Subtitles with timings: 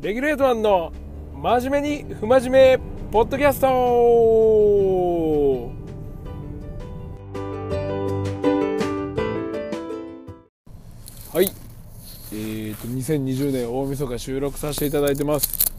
[0.00, 0.94] レギュレートマンの
[1.34, 3.66] 真面目に不真面目ポッドキャスト。
[11.34, 11.52] はい。
[12.32, 15.70] えーと2020年大晦日収録させていただいてます。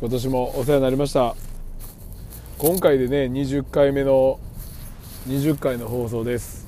[0.00, 1.36] 今年もお世話になりました。
[2.58, 4.40] 今回でね20回目の
[5.28, 6.66] 20回の放送です。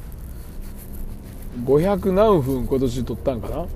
[1.65, 3.67] 500何分今年撮ったんかな？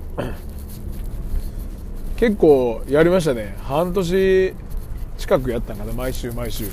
[2.17, 3.57] 結構やりましたね。
[3.63, 4.53] 半年
[5.17, 6.65] 近くやったんかな毎週毎週。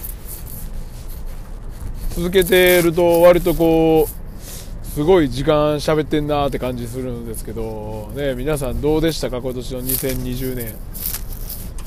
[2.10, 10.74] 続けてると割とこうすごい時間喋ってんなーって感じするんですけどね皆さんどうでしたか今年の2020年。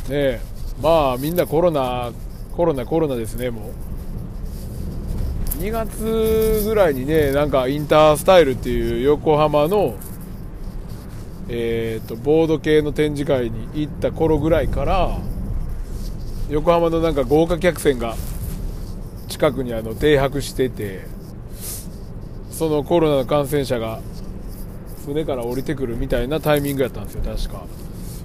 [0.10, 0.42] ね
[0.82, 2.12] まあみんなコロナ
[2.58, 3.74] コロナコロナですねもう。
[5.62, 9.96] 2月ぐらいにねなんかインタースタイルっていう横浜の
[11.48, 15.18] えーと、ボード系の展示会に行った頃ぐらいから
[16.50, 18.16] 横浜のなんか豪華客船が
[19.28, 21.06] 近くにあの停泊してて
[22.50, 24.00] そのコロナの感染者が
[25.06, 27.66] 船から降りてくるみたいなタイミングやったんですよ確か。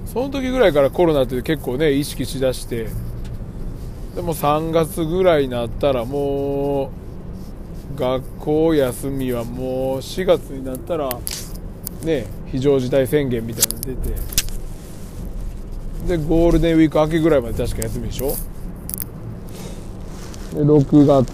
[0.06, 2.88] その時ぐらいからコロナって結構ね意識しだして
[4.16, 6.90] でも3月ぐらいになったらも
[7.96, 11.18] う学校休みはもう4月になったらね
[12.06, 14.14] え非常事態宣言みたいなの出て
[16.08, 18.28] でゴールデンウィーク明けぐらいまで確か休みでしょ？
[20.54, 21.32] で6月。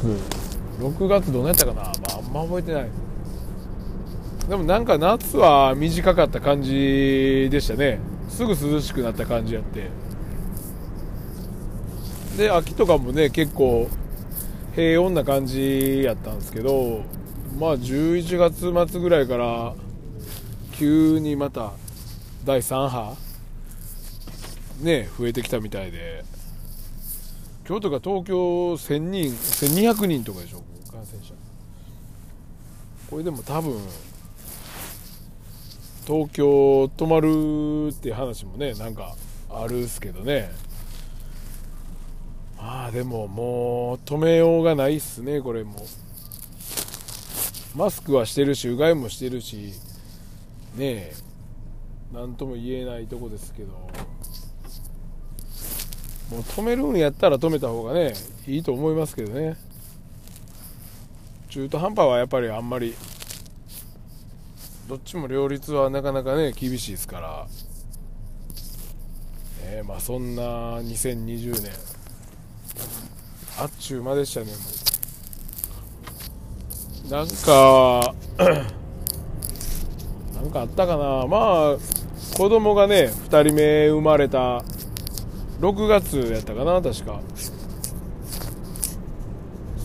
[0.79, 2.89] 6月どうなったかな、まあ、あんま覚えてない。
[4.49, 7.99] でもなんか夏は短かった感じでしたね。
[8.29, 9.89] すぐ涼しくなった感じやって。
[12.37, 13.89] で秋とかもね結構
[14.75, 17.01] 平穏な感じやったんですけど
[17.59, 19.75] まあ11月末ぐらいから
[20.79, 21.73] 急にまた
[22.45, 23.17] 第3波
[24.83, 26.25] ね増えてきたみたいで。
[27.69, 28.37] 今日とか東京
[28.75, 31.35] 1000人1200人とかでしょ感染者。
[33.11, 33.81] これでも多分
[36.07, 39.17] 東京泊まるって話もねなんか
[39.51, 40.53] あるっすけどね。
[42.57, 45.85] まあでももう止めようがないっすねこれも。
[47.75, 49.73] マスクはしてるしうがいもしてるし。
[50.77, 51.13] ねえ。
[52.13, 53.73] 何とも言えないとこですけど。
[56.31, 58.13] もう止めるんやったら止めた方がね
[58.49, 59.57] いいと思いますけどね。
[61.49, 62.95] 中途半端はやっぱりあんまり
[64.89, 67.47] どっちも両立はなかなかね厳しいですから。
[69.63, 70.43] えまあそんな
[70.81, 71.73] 2020年
[73.59, 74.53] あっちゅう間でしたねも
[77.09, 77.11] う。
[77.11, 78.15] なんか
[80.47, 81.27] なんかあったかな。
[81.27, 81.77] まあ
[82.37, 84.63] 子供がね2人目生まれた
[85.61, 87.21] 6月やったかな確か。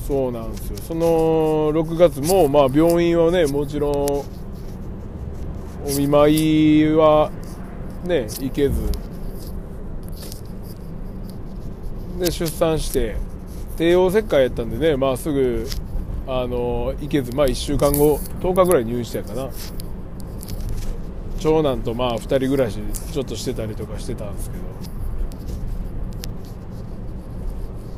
[0.07, 0.77] そうなんですよ。
[0.87, 4.25] その6月もまあ病院はねもちろんお
[5.97, 7.31] 見舞いは
[8.03, 8.81] ね行けず。
[12.19, 13.15] で出産して
[13.77, 15.67] 帝王切開やったんでねまあすぐ
[16.27, 17.35] あの行けず。
[17.35, 19.49] まあ1週間後10日ぐらい入院してやかな。
[21.41, 22.77] 長男とまあ2人暮らし
[23.11, 24.63] ちょっとしてたりとかしてたんですけど。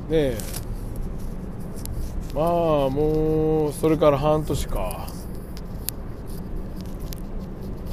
[0.09, 0.37] ねえ。
[2.33, 2.45] まあ
[2.89, 5.09] もうそれから半年か。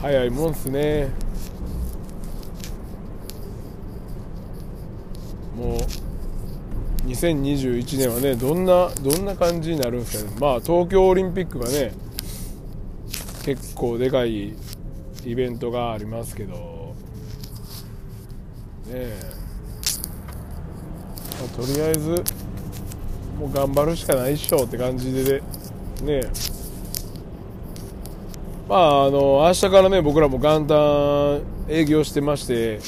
[0.01, 1.09] 早いもんっすね。
[5.57, 5.79] もう
[7.09, 10.37] 2021年はねどんなどんな感じになるんですかね。
[10.41, 11.93] まあ東京オリンピックがね
[13.45, 14.55] 結構でかい
[15.25, 16.55] イベントがありますけど。
[18.87, 19.17] ねえ、
[21.39, 22.25] まあ、とりあえず
[23.39, 25.43] もう頑張るしかないっしょって感じでね。
[26.07, 26.31] え。
[28.69, 32.81] まああの明日からね僕らも元旦営業してまして、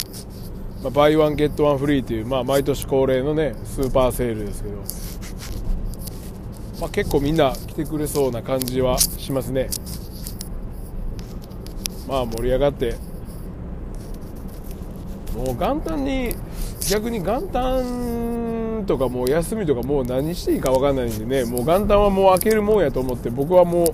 [0.82, 4.76] まあ、バイワンゲットワンフリーという、まあ、毎年恒例のねスーパーセールですけど、
[6.80, 9.68] まあ、結構みんな来てくれそうな感じはしますね。
[12.12, 12.96] まあ盛り上がって。
[15.34, 16.34] もう元旦に
[16.90, 21.50] 逆に元旦とかもう休みとかもう何していいか分かんないんでね。
[21.50, 23.86] もう元旦はもう開けるもんやと思って僕はもう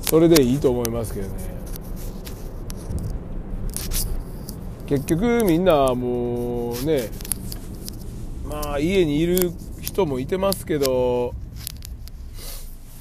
[0.00, 1.34] それでいいと思いますけどね。
[4.86, 7.10] 結局みんなもうね
[8.48, 9.52] まあ家にいる
[9.82, 11.34] 人もいてますけど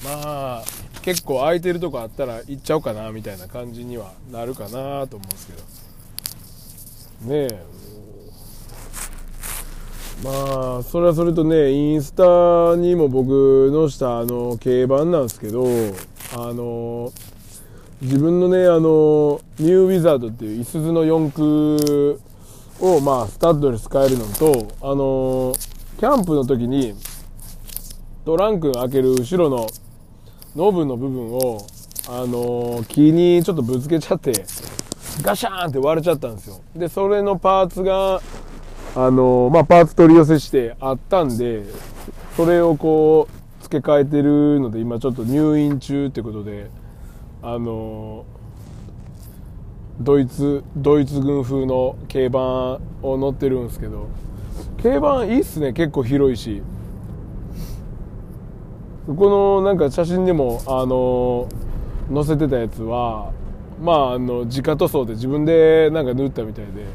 [0.04, 0.64] まあ
[1.04, 4.70] 結構空いてるとこあったら行っちゃおうかなみたいな感じにはなるかな
[5.08, 7.34] と思うんですけど。
[7.34, 7.84] ねえ。
[10.24, 15.66] まあそれはそれとねインスタにも僕のしたあの競馬なんですけど
[16.34, 17.12] あの
[18.02, 22.22] 自分のねあのニューウィザードっていういすゞの四駆
[22.80, 25.54] をまあスタッドレス変えるのとあの
[26.00, 26.96] キャンプの時に
[28.24, 29.68] トランク開ける後ろの
[30.56, 31.66] ノブの部分を
[32.08, 34.46] あの木にちょっとぶつけちゃって
[35.22, 36.62] ガシャーンって割れちゃったんですよ。
[36.76, 38.22] でそれのパーツが
[38.96, 41.64] あのまあパーツ取り寄せしてあったんで
[42.36, 43.28] それをこ
[43.60, 46.70] う付け替えてるので今ちょっと入院中ってことで
[47.42, 48.26] あの
[50.00, 54.08] ドイツドイツ軍風の軽バンを乗ってるんですけど
[54.82, 55.74] 軽バンいいっすね。
[55.74, 56.62] 結構広いし。
[59.08, 61.50] このなんか写真でもあの
[62.14, 63.34] 載せてたやつは
[63.82, 66.86] まああの自家塗装で自分でなんか塗ったみたいで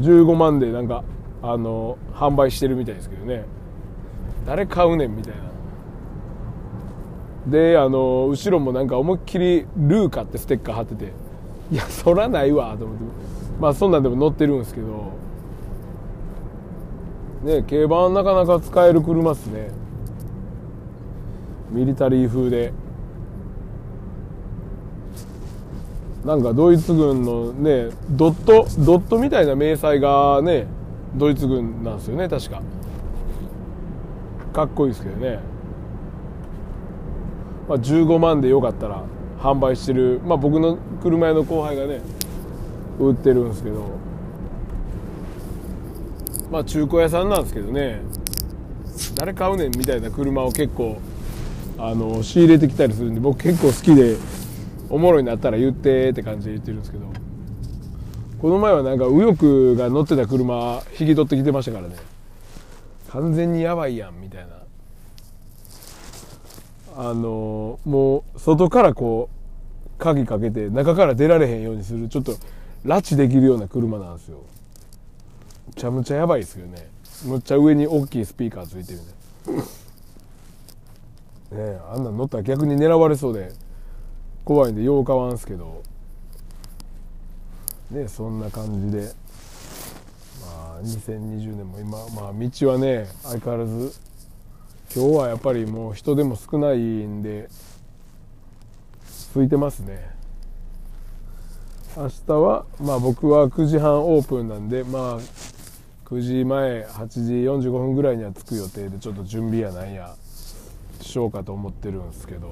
[0.00, 1.04] 15万でなんか
[1.42, 3.44] あの販売してるみたいですけどね。
[4.46, 5.42] 誰買うねんみたいな。
[7.50, 11.12] であの後ろもなんか思いっきりルーカってステッカー貼ってて
[11.70, 13.04] いやそらないわと思って。
[13.60, 15.12] まあそんなんでも乗ってるんですけど。
[17.42, 19.70] ね軽バンなかなか使える車っすね。
[21.70, 22.72] ミリタリー風で。
[26.24, 30.66] なんかドイツ軍のねドットドットみたいな迷彩がね
[31.14, 32.60] ドイツ軍なんですよね確か。
[34.52, 35.38] かっこいいですけどね、
[37.68, 39.04] まあ、15万でよかったら
[39.38, 42.00] 販売してる、まあ、僕の車屋の後輩がね
[42.98, 43.86] 売ってるんですけど。
[46.50, 48.00] まあ中古屋さんなんですけどね。
[49.14, 50.98] 誰買うねんみたいな車を結構
[51.78, 54.16] あの仕入れてきたりするんで僕結構好きで
[54.90, 57.06] おもろいなったら言ってって感じで言ってるんですけど
[58.40, 61.96] この前はなんか右翼が乗ってた車引き取ってきてましたからね。
[63.10, 64.48] 完全にやばいやんみたいな。
[66.96, 72.32] あのもう外からこう鍵かけて中から出られへんようにするちょっと
[72.84, 74.38] 拉致できるような車なんですよ。
[75.68, 76.88] むちゃむちゃやばいですよね。
[77.24, 79.64] むっちゃ上に大きいスピーカーついてるね。
[81.50, 83.52] ねあんなん乗ったら逆に狙われそうで
[84.44, 85.82] 怖いんでよう買わんすけど。
[87.90, 89.12] ねそんな感じで。
[90.42, 93.92] まあ2020年も今まあ道はね相変わらず
[94.94, 97.48] 今日はやっぱりもう人でも少ないんで
[99.34, 100.10] 空いてますね。
[101.96, 105.20] 明日はまあ僕は9時半オープンなんでまあ
[106.06, 107.32] 9時前8時
[107.68, 110.14] 45分ぐらいには着く予定でちょっと準備やなんや。
[111.00, 112.50] しようかと思ってるんですけど、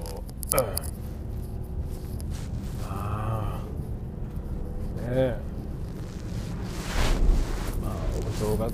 [2.87, 5.37] ああねえ。
[7.83, 8.73] まあお正月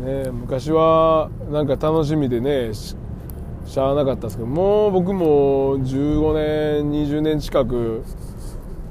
[0.00, 0.30] ね。
[0.30, 2.96] 昔はなんか楽しみでねし
[3.66, 6.34] しゃあなかったですけどもう僕も15
[6.82, 8.04] 年20年近く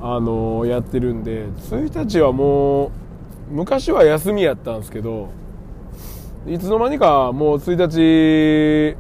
[0.02, 2.92] あのやってるんで1日はもう
[3.52, 5.30] 昔は休みやったんですけど
[6.46, 8.98] いつの間にかもう1日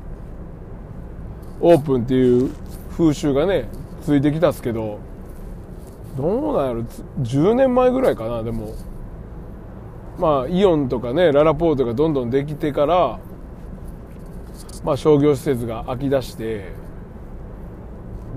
[1.65, 2.51] オープンっていう
[2.91, 3.67] 風習がね
[4.03, 4.99] ついてきたっすけど
[6.15, 6.81] どうなんやろ。
[7.23, 8.75] 10年前ぐらいかなでも。
[10.19, 13.19] まあイオンとかねララポートがどんどんできてから
[14.83, 16.71] まあ商業施設が空き出して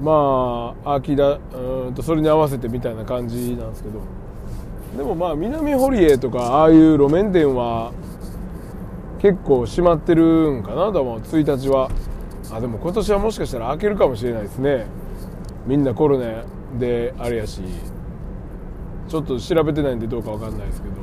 [0.03, 4.01] まあ空きだうんとそれに合わせてみたいな感じなんですけど。
[4.97, 7.93] でもまあ南堀江とかああいう路面店は
[9.21, 11.91] 結構閉まってるんかなと思う1日は。
[12.51, 14.87] あでも今年はもしかしたら開けるかもしれないですね。
[15.67, 16.45] みんなコロナ
[16.79, 17.63] であれやし。
[19.09, 20.95] ちょっと調べてないんでどうかわかんないですけど。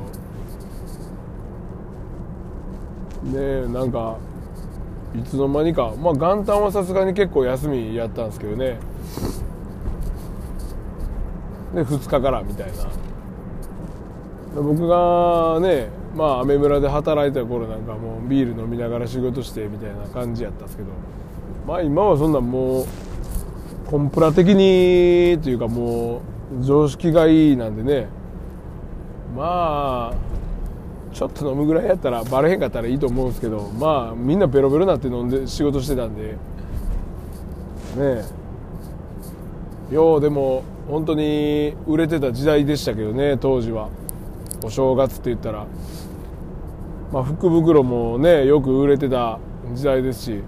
[3.38, 4.16] ねえなんか
[5.14, 8.78] いつの間にかまあ元旦はさすがに結構休みやったんですけどね。
[11.74, 14.62] で2日からみたいな。
[14.62, 20.90] 僕がねまあアメ村で働いた頃なんかもうビール飲みながら仕事してみたいな感じやったんですけど。
[21.66, 22.86] まあ今はそんなもう
[23.86, 26.20] コンプラ的にというかも
[26.60, 28.08] う常識がいいなんでね。
[29.36, 30.14] まあ
[31.12, 33.68] ちょっと飲むぐらいやったらバレへんかったらいいと思うんですけど。
[33.78, 36.22] まあみんなベロベロなって飲んで仕事してたんで。
[36.32, 36.36] ね
[39.90, 39.94] え。
[39.94, 43.88] ようでも本当に売れてた時代でしたけどね当時は。
[44.64, 45.66] お正月って言ったら。
[47.12, 49.40] まあ福袋もねよく売れてた
[49.74, 50.40] 時代ですし。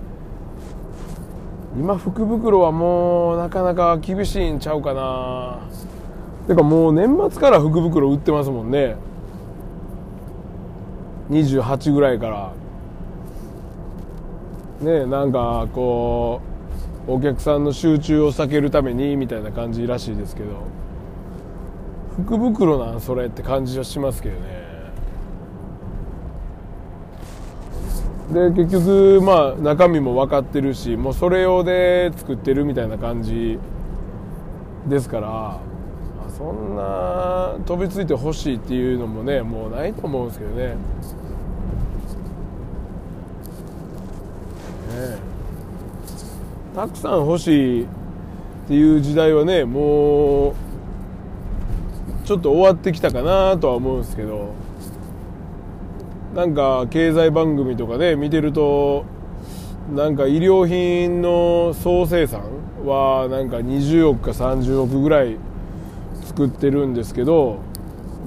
[1.77, 5.61] 今福袋はもうなかなか厳しいんちゃうかな。
[6.47, 8.97] てかもう年末から福袋売ってますもんね。
[11.31, 12.53] 28ぐらいから。
[14.81, 16.41] ねなんかこ
[17.07, 20.49] うお客さんの集中を避けるためにみたいな感じらしいですけど。
[22.25, 24.68] 福袋なんそれって感じはしますけどね。
[28.33, 33.59] で結局まあ中身も分かってるしもうそれ用で作ってるみたいな感じ
[34.87, 35.61] ですから
[36.37, 40.67] そんな飛びついてほしいっていうのもねもうないと思うんですけどね。
[40.67, 40.75] ね
[46.77, 47.87] たくさん欲しいっ
[48.69, 50.55] ていう時代はねもう
[52.25, 54.68] ちょっと終わってきたかなとは思うんですけど。
[56.35, 59.05] なんか経済番組とかで見てると
[59.95, 62.43] なんか医療品の総生産
[62.85, 65.37] はなんか20億か30億ぐらい
[66.25, 67.61] 作ってるんですけど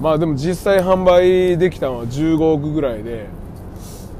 [0.00, 3.28] まあでも実際販売できたのは15億ぐらいで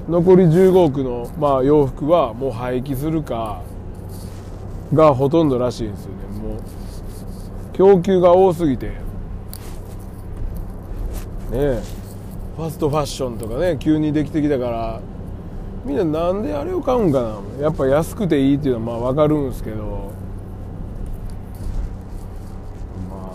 [0.09, 3.63] 残り15億のまあ洋服はもう廃棄するか
[4.95, 6.17] がほとんどらしいんですよね。
[6.41, 6.61] もう
[7.73, 8.89] 供給が多すぎて。
[8.89, 8.95] ね
[11.53, 12.02] え。
[12.57, 15.01] ファストファッションとかね急にできてきたから
[15.85, 17.23] みんななんであれを買うんか
[17.59, 17.63] な。
[17.63, 20.13] やっぱ安くていいっていうのはまあ分かるんですけど。
[23.11, 23.33] ま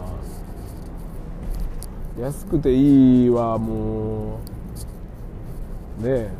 [2.19, 4.39] あ安くていいはも
[5.99, 6.31] うねえ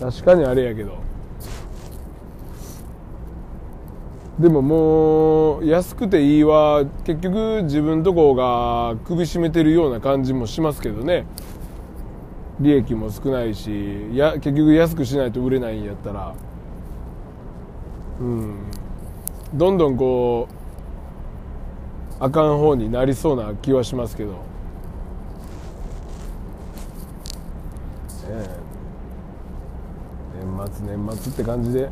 [0.00, 1.05] 確かにあれやけど。
[4.38, 11.26] でももう安くていいは結局自分とこが首絞めてるような感じもしますけどね。
[12.60, 16.34] 利益も少ないしや結局安くしないと売れないんやったら。
[18.20, 18.56] うん。
[19.54, 20.48] どんどんこ
[22.20, 24.32] うあかん方になりそうな気はしますけど、
[28.28, 28.58] え
[30.42, 31.90] え、年末年末って感じで。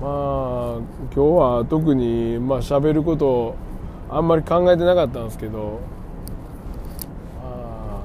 [0.00, 3.54] まあ今日は特にまあ喋ること
[4.08, 5.80] あんまり考えてなかったんですけど、
[7.38, 8.02] ま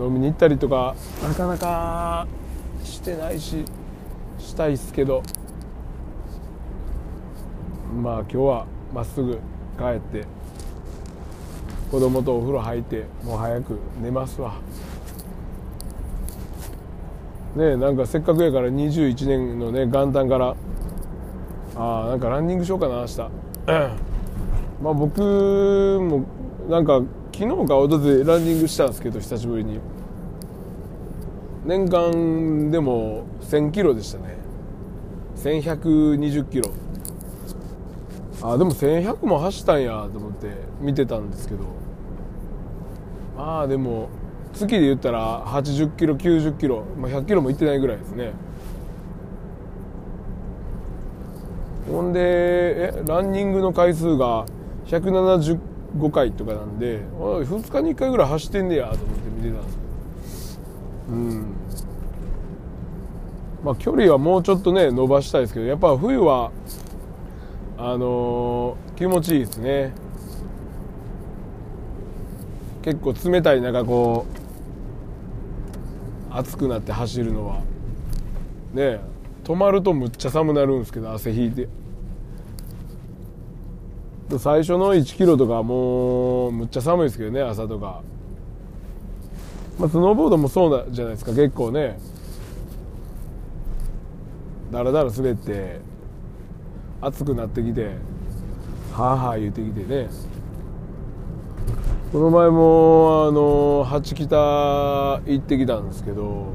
[0.00, 2.26] あ、飲みに行ったりとかなかなか
[2.82, 3.64] してないし
[4.40, 5.22] したいっすけど
[8.02, 9.38] まあ今日はまっすぐ
[9.78, 10.26] 帰って
[11.90, 14.54] 子供とお風呂入ってもう早く寝ますわ。
[17.56, 20.54] ねなんかせっかくやから21年のね元旦から
[21.78, 23.18] ああなんかランニングしようかな明日。
[24.82, 26.24] まあ僕も
[26.68, 27.00] なんか
[27.32, 29.78] 昨日かおとつランニングしたんですけど久しぶりに。
[31.64, 34.36] 年間でも1000キロでしたね。
[35.36, 36.70] 1120キロ。
[38.42, 40.48] あでも1100も走ったんやと思って
[40.80, 41.60] 見てたんですけど。
[43.36, 44.08] まあでも
[44.52, 48.32] 月で言ったら80キロ90キロ、まあ、100キロも行ってないぐらいですね。
[51.90, 54.46] ほんでえランニングの回数が
[54.86, 59.70] 175回とかなんで2日に1回ぐらい走ってんねやと思って見てたんで
[60.28, 60.58] す
[61.06, 61.46] けどうん。
[63.64, 66.52] まあ距離はもうちょっとね伸ばしたいですけどやっぱ冬は
[67.76, 69.92] あのー、気持ちいいですね。
[72.82, 74.26] 結構冷たい中こ
[76.30, 77.60] う暑くなって走るのは。
[78.72, 79.00] ね
[79.44, 81.68] 止まるとむっちゃ寒なるんですけど汗引いて。
[84.36, 88.02] 最初の1キロとかもうむっちゃ寒いですけどね朝とか。
[89.78, 91.98] まあスノーボードもそうじゃないですか結構ね。
[94.70, 95.80] だらだら滑って
[97.00, 97.92] 暑くなってきて
[98.92, 100.08] はあはあ言うてきてね。
[102.12, 104.26] この前もあの八北
[105.26, 106.46] 行ってきたんですけど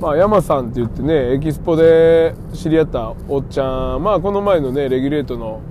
[0.00, 5.62] まあ、山さんって言ってねエキスポで知り合ったおっちゃんまあこの前のねレギュレートの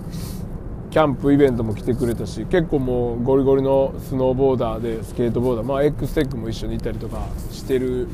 [0.95, 8.07] キャンプイベントも来てくれたし結構もうゴリゴリのスノーボーダーでスケートボーダーまあ X テックも一緒にいたりとかしてる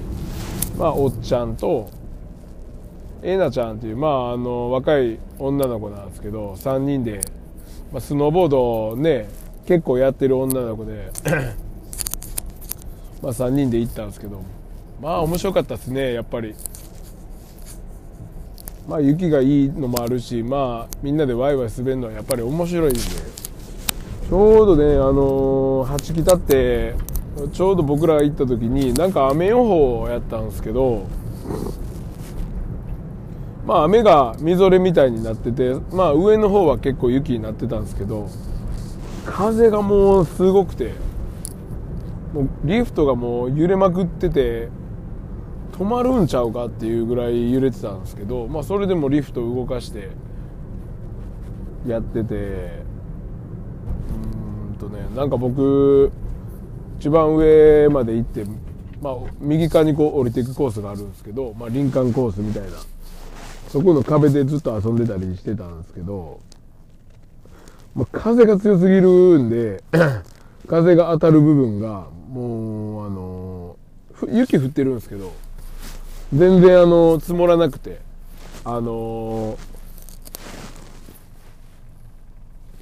[0.80, 1.92] まあおっちゃんと
[3.22, 7.22] えなちゃんっていうまああの若い女の子なんですけど3人で、
[7.92, 9.30] まあ、スノーボードね
[9.68, 11.12] 結構やってる女の子で
[13.22, 14.42] まあ3人で行ったんですけど
[15.00, 16.56] まあ面白かったですねやっぱり。
[18.92, 23.00] まあ雪がいいのもあるしまあみんなでワイワイ滑るのはやっぱり面白いんで。
[23.00, 26.96] ちょうどねあのー、八北って
[27.52, 31.06] ちょうど僕らが行った時になんか雨予報やったんですけど
[33.66, 38.30] まあ雨がみぞれみたいになっててまあ上の方は結構雪になってたんですけど
[39.26, 40.94] 風がもうすごくて
[42.34, 44.70] もうリフトがもう揺れまくってて
[45.82, 50.10] 止まるんちゃうかっていうぐらい揺れてたんですけど、まあ、それでもリフト動かして
[51.88, 56.12] やっててうーんとねなんか僕
[57.00, 58.46] 一番上まで行って、
[59.02, 62.70] まあ、右側にこう降りていくコースがあるんですけど、まあ、林間コースみたいな。
[63.70, 66.42] そこの壁でずっと遊んでたりしてたんですけど、
[67.96, 69.82] まあ、風が強すぎるんで
[70.68, 73.78] 風が当たる部分がもうあの
[74.30, 75.32] 雪降ってるんですけど
[76.34, 78.10] 全然あの積もらなくて。
[78.64, 79.58] あの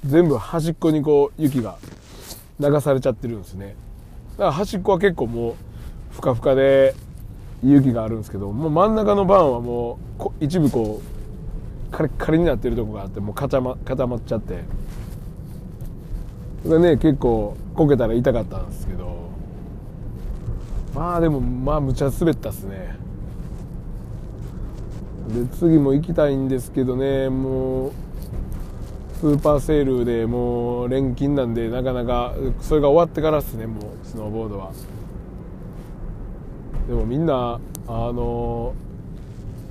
[0.04, 1.78] 全部端っこにこう雪が
[2.58, 3.76] 流されちゃってるんですね。
[4.32, 5.54] だから端っこは結構もう
[6.10, 6.94] ふかふかで
[7.64, 11.00] 雪があるんですけどもう真ん中の番はもう一部こ
[11.88, 14.62] うカリカリになってるとこがあってもう固ま固まっちゃって。
[16.62, 19.30] それね結構こけたら痛かったんですけど。
[20.94, 23.00] まあでもまあむちゃ滑ったっすね。
[25.34, 27.92] で次も行きたいんですけどねもう
[29.20, 34.72] スーパーセールでもう連勤なんでなかなかそれが終わってからっすねもうスノーボードは。
[36.88, 38.74] でもみんなあの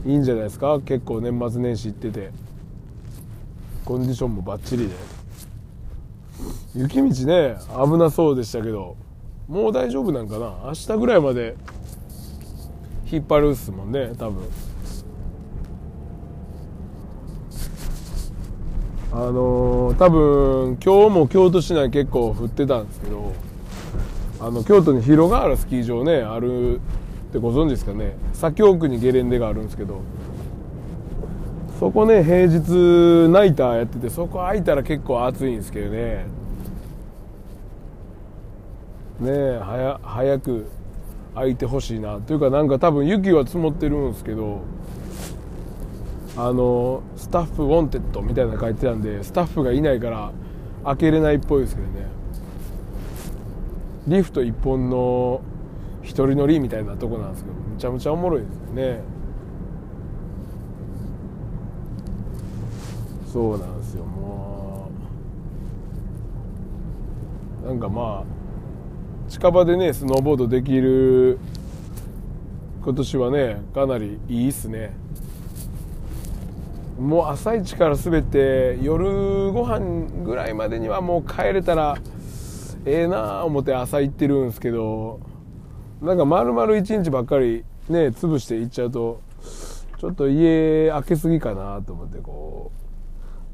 [0.05, 0.79] いいんじゃないですか？
[0.79, 2.31] 結構年末年始行ってて。
[3.83, 4.93] コンディションもバッチリで。
[6.75, 8.95] 雪道ね危なそうでしたけど
[9.47, 10.53] もう大丈夫なんかな？
[10.67, 11.55] 明日ぐらいまで
[13.11, 14.43] 引っ張るっすもんね多分。
[19.11, 23.33] あのー、多分今日も京都市内結構降ってたんですけど
[24.39, 26.79] あの京都に広ヶ原スキー場ねあるっ
[27.31, 28.15] てご存知ですかね。
[28.33, 30.01] 左京区にゲレンデがあるんですけど
[31.79, 36.25] そこね平日ナイターやっててそこ空いたら結構暑いんですけどね。
[39.19, 40.65] ねえ早早く
[41.35, 42.19] 空いてほしいな。
[42.19, 44.61] というかなんか多分雪は積もってるんですけど
[46.41, 50.31] あの Staff Wanted みたいなの書いてたんでスタッフがいないから
[50.85, 52.07] 開けれないっぽいですけどね。
[54.07, 55.41] リフト1本の
[56.03, 59.01] 1人乗りみたいなとこなんですけどむちゃむちゃおもろいですよね。
[63.33, 64.05] そうなんですよ。
[64.05, 64.89] も
[67.65, 71.37] うなんかまあ近場でねスノーボードできる
[72.81, 74.93] 今年はねかなりいいっすね。
[76.99, 81.97] もう朝一から滑って夜ご飯ぐらいまでにはもう帰れたら
[82.85, 85.21] ええなあ思って朝行ってるんですけど
[86.01, 89.21] なんか丸々一日ばっかりね潰して行っちゃうと
[89.97, 92.71] ちょっと家開けすぎかなと思ってこ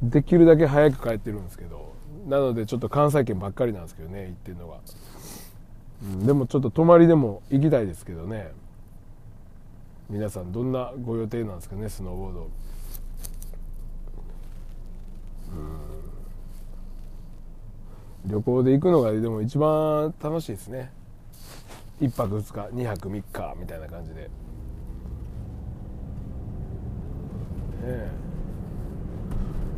[0.03, 1.93] うできるだけ早く帰ってるんですけど
[2.27, 4.77] なのでちょっと関西圏ばっかりなんですけどね行ってるのが、
[6.03, 8.51] うん、でもちょっと泊まりでも行きたいですけどね。
[10.07, 12.49] 皆さんどんなご予定なんですかねスノーボード。
[18.25, 20.91] 旅行で行くのがでも一番楽しいですね。
[22.01, 24.21] 1泊2日2泊3日みたいな感じで。
[24.23, 24.29] ね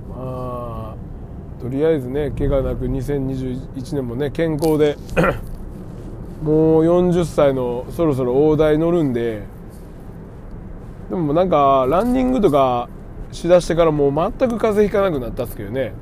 [0.09, 0.95] まあ
[1.61, 4.97] とりあえずね怪我なく2021年もね健康で
[6.41, 9.43] もう40歳のそろそろ大台乗るんで
[11.09, 12.89] でもなんかランニングとか
[13.31, 15.93] しだしてからもう全く風邪ひかなくなったんですけどね。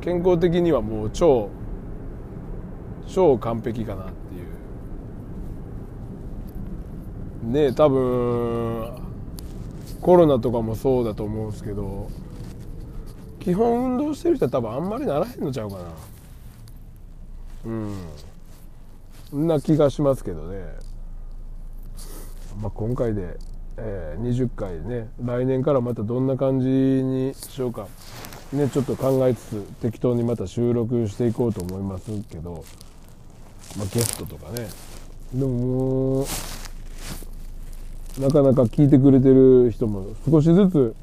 [0.00, 1.50] 健康的にはもう超
[3.06, 4.12] 超完璧かなって
[7.54, 7.68] いう。
[7.68, 8.92] ね多分
[10.00, 12.08] コロナとかもそうだと思うんですけど
[13.40, 15.82] 基本運動してる人は多分あんまりならへんのちゃうかな。
[17.66, 17.94] うん。
[19.34, 20.64] んな気がしますけどね、
[22.60, 23.36] まあ、今回で
[23.80, 25.08] えー、20回ね。
[25.24, 27.86] 来年からまたどんな感じにしようか。
[28.52, 32.64] ねちょっと考えつつ適当にまた収録していこうと思いますけど、
[33.76, 34.68] まあ、ゲストとかね。
[35.32, 36.26] でももう
[38.20, 40.96] なかなか聞いてくれてる人も少しずつ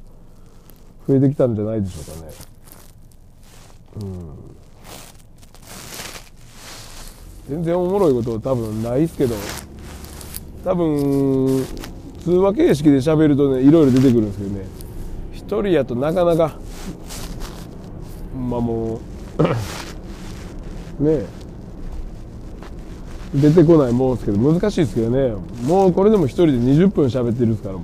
[1.08, 2.34] 増えてきたんじゃないでしょうかね。
[4.02, 4.36] うん。
[7.48, 9.36] 全然おもろいこと多分ないっすけど。
[10.66, 11.64] 多分
[12.26, 14.66] 通話形式で喋るとねいろいろ出てくるんですけどね。
[15.32, 16.58] 一人やとなかなか
[18.36, 19.00] まあも
[21.00, 21.26] う ね
[23.36, 25.36] 出てこないもんですけど難しいですけどね。
[25.68, 27.82] もうこれでも一人で20分喋ってるんですからも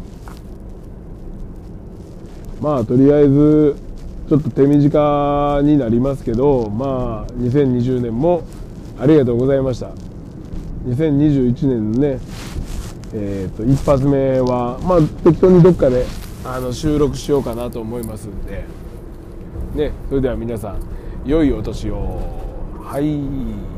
[2.59, 3.75] まあとりあえず
[4.27, 8.41] ちょっと手短になりますけどまあ2020年も
[8.99, 9.91] ありがとうございました。
[10.87, 12.19] 2021年のね
[13.13, 16.05] えーと、一発目はまあ適当にどっかで
[16.45, 18.65] あの収録しようかなと思いますんで。
[19.75, 20.79] ねそれでは皆さん
[21.25, 22.19] 良いお年を。
[22.83, 23.70] はい。